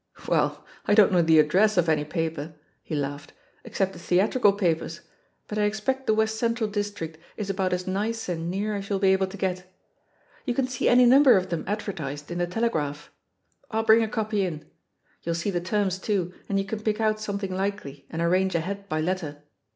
[0.27, 4.51] "Well, I don't know the address of any pa per," he laughed, "except the theatrical
[4.51, 5.01] papers,
[5.47, 8.97] but I expect the West Central district is about as nice and near as you'll
[8.97, 9.71] be able to get.
[10.43, 13.11] You can see any number of them advertised in the Telegraph.
[13.69, 14.65] I'U bring a copy in.
[15.21, 18.89] You'll see the terms too, and you can pick out something likely and arrange ahead
[18.89, 19.43] by letter.